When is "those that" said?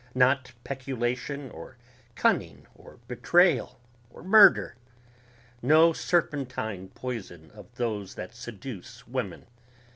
7.75-8.33